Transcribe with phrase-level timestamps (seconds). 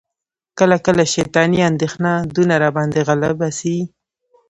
[0.59, 3.75] کله کله شیطاني اندیښنه دونه را باندي غالبه سي،